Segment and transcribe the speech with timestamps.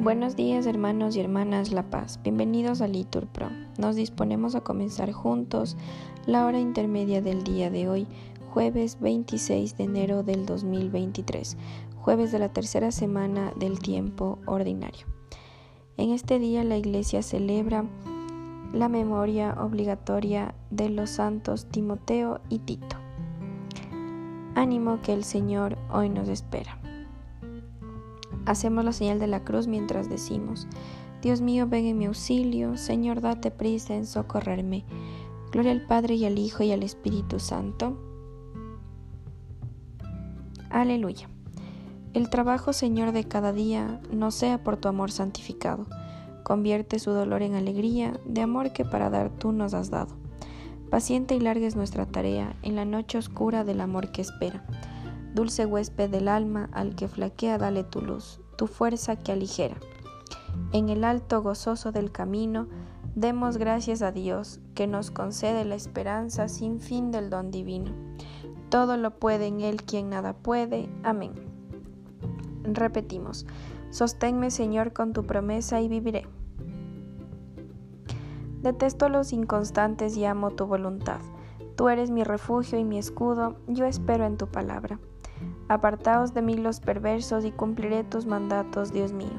[0.00, 3.50] Buenos días hermanos y hermanas La Paz, bienvenidos a Litur Pro.
[3.78, 5.76] Nos disponemos a comenzar juntos
[6.24, 8.06] la hora intermedia del día de hoy,
[8.52, 11.56] jueves 26 de enero del 2023,
[11.96, 15.04] jueves de la tercera semana del tiempo ordinario.
[15.96, 17.84] En este día la Iglesia celebra
[18.72, 22.96] la memoria obligatoria de los santos Timoteo y Tito.
[24.54, 26.78] Ánimo que el Señor hoy nos espera.
[28.48, 30.66] Hacemos la señal de la cruz mientras decimos,
[31.20, 34.86] Dios mío, ven en mi auxilio, Señor, date prisa en socorrerme.
[35.52, 37.98] Gloria al Padre y al Hijo y al Espíritu Santo.
[40.70, 41.28] Aleluya.
[42.14, 45.84] El trabajo, Señor, de cada día no sea por tu amor santificado.
[46.42, 50.16] Convierte su dolor en alegría, de amor que para dar tú nos has dado.
[50.90, 54.64] Paciente y larga es nuestra tarea en la noche oscura del amor que espera.
[55.34, 59.76] Dulce huésped del alma, al que flaquea dale tu luz, tu fuerza que aligera.
[60.72, 62.66] En el alto gozoso del camino,
[63.14, 67.92] demos gracias a Dios, que nos concede la esperanza sin fin del don divino.
[68.68, 70.88] Todo lo puede en Él quien nada puede.
[71.02, 71.32] Amén.
[72.64, 73.46] Repetimos,
[73.90, 76.26] sosténme Señor con tu promesa y viviré.
[78.62, 81.20] Detesto a los inconstantes y amo tu voluntad.
[81.76, 84.98] Tú eres mi refugio y mi escudo, yo espero en tu palabra.
[85.68, 89.32] Apartaos de mí los perversos y cumpliré tus mandatos, Dios mío.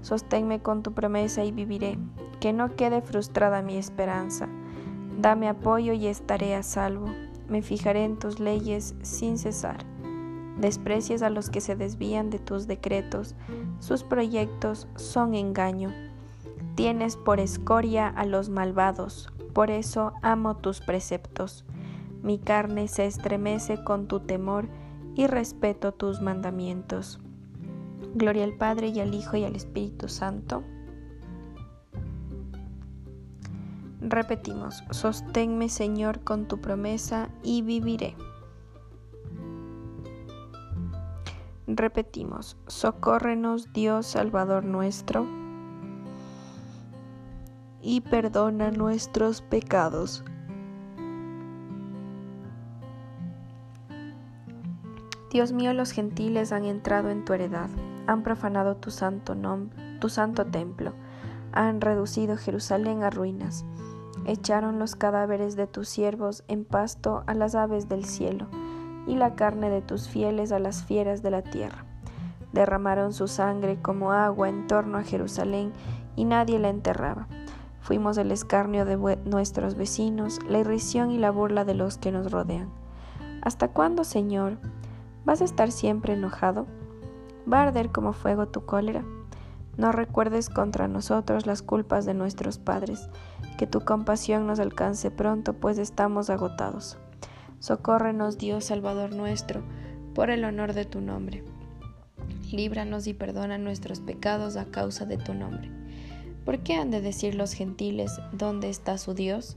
[0.00, 1.98] Sosténme con tu promesa y viviré,
[2.40, 4.48] que no quede frustrada mi esperanza.
[5.18, 7.06] Dame apoyo y estaré a salvo.
[7.48, 9.78] Me fijaré en tus leyes sin cesar.
[10.58, 13.34] Desprecias a los que se desvían de tus decretos,
[13.78, 15.92] sus proyectos son engaño.
[16.76, 21.64] Tienes por escoria a los malvados, por eso amo tus preceptos.
[22.22, 24.68] Mi carne se estremece con tu temor
[25.16, 27.18] y respeto tus mandamientos.
[28.14, 30.62] Gloria al Padre y al Hijo y al Espíritu Santo.
[34.00, 38.14] Repetimos, sosténme Señor con tu promesa y viviré.
[41.66, 45.26] Repetimos, socórrenos Dios Salvador nuestro
[47.80, 50.24] y perdona nuestros pecados.
[55.36, 57.68] Dios mío, los gentiles han entrado en tu heredad,
[58.06, 60.94] han profanado tu santo nombre, tu santo templo,
[61.52, 63.66] han reducido Jerusalén a ruinas,
[64.24, 68.46] echaron los cadáveres de tus siervos en pasto a las aves del cielo,
[69.06, 71.84] y la carne de tus fieles a las fieras de la tierra.
[72.54, 75.70] Derramaron su sangre como agua en torno a Jerusalén,
[76.16, 77.28] y nadie la enterraba.
[77.82, 78.96] Fuimos el escarnio de
[79.26, 82.70] nuestros vecinos, la irrisión y la burla de los que nos rodean.
[83.42, 84.56] ¿Hasta cuándo, Señor?
[85.26, 86.68] ¿Vas a estar siempre enojado?
[87.52, 89.04] ¿Va a arder como fuego tu cólera?
[89.76, 93.08] No recuerdes contra nosotros las culpas de nuestros padres,
[93.58, 96.96] que tu compasión nos alcance pronto, pues estamos agotados.
[97.58, 99.62] Socórrenos, Dios Salvador nuestro,
[100.14, 101.42] por el honor de tu nombre.
[102.52, 105.72] Líbranos y perdona nuestros pecados a causa de tu nombre.
[106.44, 109.56] ¿Por qué han de decir los gentiles, ¿dónde está su Dios?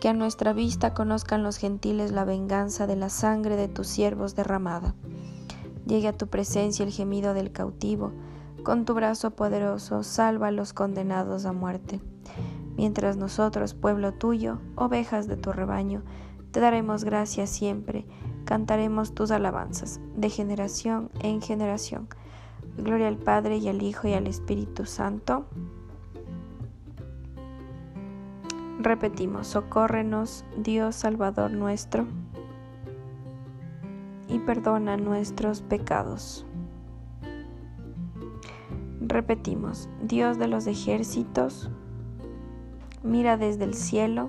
[0.00, 4.34] Que a nuestra vista conozcan los gentiles la venganza de la sangre de tus siervos
[4.34, 4.94] derramada.
[5.86, 8.12] Llegue a tu presencia el gemido del cautivo,
[8.62, 12.00] con tu brazo poderoso salva a los condenados a muerte.
[12.76, 16.02] Mientras nosotros, pueblo tuyo, ovejas de tu rebaño,
[16.50, 18.06] te daremos gracias siempre,
[18.44, 22.08] cantaremos tus alabanzas, de generación en generación.
[22.76, 25.46] Gloria al Padre y al Hijo y al Espíritu Santo
[28.84, 32.06] Repetimos, socórrenos Dios Salvador nuestro
[34.28, 36.44] y perdona nuestros pecados.
[39.00, 41.70] Repetimos, Dios de los ejércitos,
[43.02, 44.28] mira desde el cielo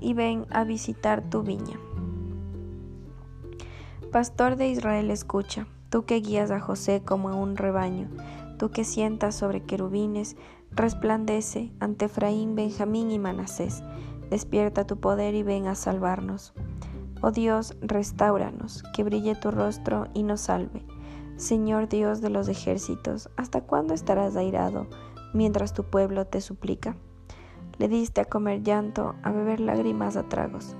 [0.00, 1.78] y ven a visitar tu viña.
[4.10, 8.08] Pastor de Israel, escucha, tú que guías a José como a un rebaño,
[8.58, 10.36] tú que sientas sobre querubines,
[10.72, 13.82] Resplandece ante Efraín, Benjamín y Manasés.
[14.30, 16.54] Despierta tu poder y ven a salvarnos.
[17.22, 20.86] Oh Dios, restauranos, que brille tu rostro y nos salve.
[21.36, 24.86] Señor Dios de los ejércitos, ¿hasta cuándo estarás airado
[25.34, 26.96] mientras tu pueblo te suplica?
[27.78, 30.76] Le diste a comer llanto, a beber lágrimas a tragos.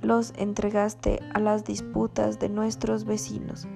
[0.00, 3.68] Los entregaste a las disputas de nuestros vecinos.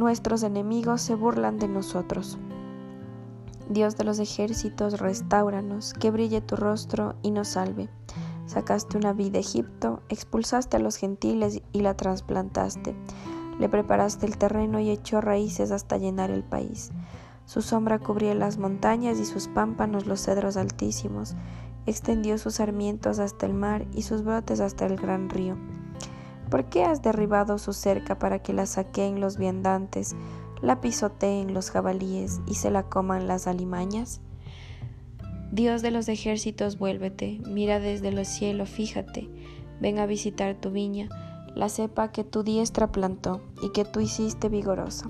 [0.00, 2.38] Nuestros enemigos se burlan de nosotros.
[3.68, 7.90] Dios de los ejércitos, restauranos, que brille tu rostro y nos salve.
[8.46, 12.96] Sacaste una vid de Egipto, expulsaste a los gentiles y la trasplantaste.
[13.58, 16.92] Le preparaste el terreno y echó raíces hasta llenar el país.
[17.44, 21.34] Su sombra cubría las montañas y sus pámpanos los cedros altísimos.
[21.84, 25.58] Extendió sus sarmientos hasta el mar y sus brotes hasta el gran río.
[26.50, 30.16] ¿Por qué has derribado su cerca para que la saqueen los viandantes,
[30.60, 34.20] la pisoteen los jabalíes y se la coman las alimañas?
[35.52, 39.28] Dios de los ejércitos, vuélvete, mira desde los cielos, fíjate,
[39.80, 41.08] ven a visitar tu viña,
[41.54, 45.08] la cepa que tu diestra plantó y que tú hiciste vigorosa.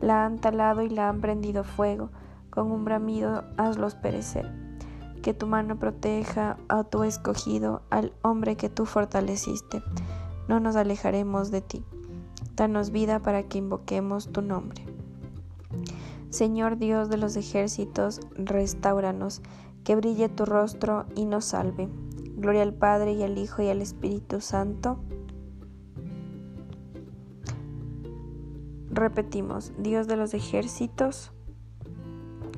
[0.00, 2.10] La han talado y la han prendido fuego,
[2.50, 4.50] con un bramido hazlos perecer.
[5.22, 9.82] Que tu mano proteja a tu escogido, al hombre que tú fortaleciste.
[10.48, 11.84] No nos alejaremos de ti.
[12.56, 14.84] Danos vida para que invoquemos tu nombre.
[16.30, 19.42] Señor Dios de los ejércitos, restauranos,
[19.84, 21.88] que brille tu rostro y nos salve.
[22.36, 24.98] Gloria al Padre y al Hijo y al Espíritu Santo.
[28.90, 31.30] Repetimos, Dios de los ejércitos,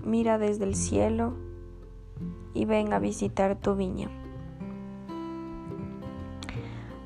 [0.04, 1.34] mira desde el cielo
[2.54, 4.19] y ven a visitar tu viña.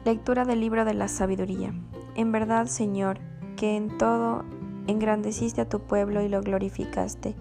[0.05, 1.75] Lectura del libro de la sabiduría.
[2.15, 3.19] En verdad, Señor,
[3.57, 4.45] que en todo
[4.87, 7.35] Engrandeciste a tu pueblo y lo glorificaste,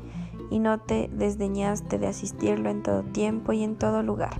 [0.50, 4.39] y no te desdeñaste de asistirlo en todo tiempo y en todo lugar.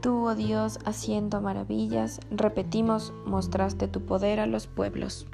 [0.00, 5.26] Tú, oh Dios, haciendo maravillas, repetimos, mostraste tu poder a los pueblos.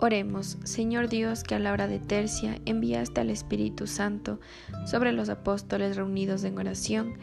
[0.00, 4.38] Oremos, Señor Dios, que a la hora de tercia enviaste al Espíritu Santo
[4.86, 7.14] sobre los apóstoles reunidos en oración,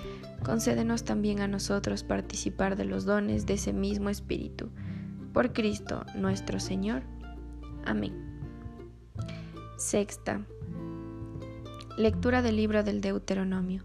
[0.44, 4.70] concédenos también a nosotros participar de los dones de ese mismo Espíritu
[5.32, 7.04] por Cristo nuestro Señor.
[7.86, 8.14] Amén.
[9.78, 10.46] Sexta.
[11.98, 13.84] Lectura del libro del Deuteronomio.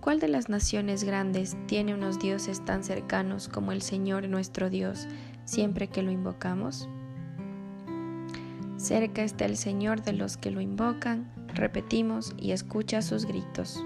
[0.00, 5.08] ¿Cuál de las naciones grandes tiene unos dioses tan cercanos como el Señor nuestro Dios
[5.46, 6.90] siempre que lo invocamos?
[8.78, 13.84] Cerca está el Señor de los que lo invocan, repetimos y escucha sus gritos.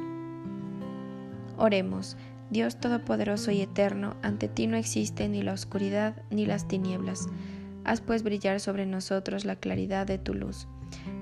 [1.57, 2.17] Oremos.
[2.51, 7.27] Dios Todopoderoso y Eterno, ante ti no existe ni la oscuridad ni las tinieblas.
[7.85, 10.69] Haz pues brillar sobre nosotros la claridad de tu luz,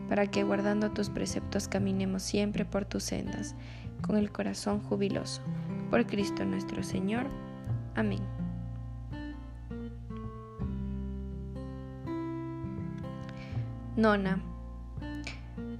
[0.08, 3.54] para que guardando tus preceptos caminemos siempre por tus sendas,
[4.02, 5.42] con el corazón jubiloso.
[5.90, 7.28] Por Cristo nuestro Señor.
[7.94, 8.39] Amén.
[14.00, 14.42] Nona.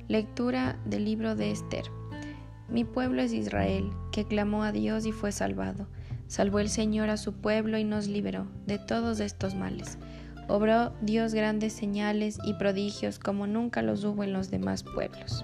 [0.07, 1.85] Lectura del libro de Esther.
[2.69, 5.89] Mi pueblo es Israel, que clamó a Dios y fue salvado.
[6.27, 9.97] Salvó el Señor a su pueblo y nos liberó de todos estos males.
[10.49, 15.43] Obró Dios grandes señales y prodigios como nunca los hubo en los demás pueblos.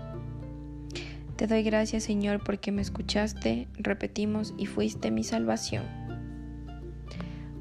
[1.37, 5.85] Te doy gracias Señor porque me escuchaste, repetimos, y fuiste mi salvación.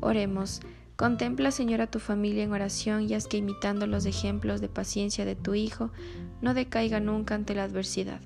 [0.02, 0.60] Oremos.
[0.96, 5.26] Contempla, Señor, a tu familia en oración y haz que imitando los ejemplos de paciencia
[5.26, 5.92] de tu Hijo,
[6.42, 8.22] no decaiga nunca ante la adversidad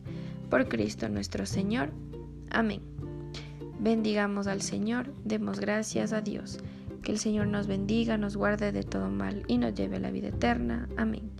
[0.50, 1.92] por Cristo nuestro Señor.
[2.50, 2.81] Amén.
[3.80, 6.60] Bendigamos al Señor, demos gracias a Dios.
[7.01, 10.12] Que el Señor nos bendiga, nos guarde de todo mal y nos lleve a la
[10.12, 10.89] vida eterna.
[10.98, 11.31] Amén.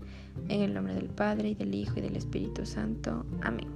[0.48, 3.26] En el nombre del Padre, y del Hijo, y del Espíritu Santo.
[3.42, 3.68] Amén.